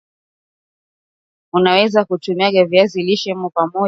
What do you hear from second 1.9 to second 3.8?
kutumiaunga wa viazi lishe pamoja na unga wa ngano